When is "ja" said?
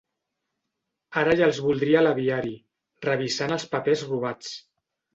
1.41-1.51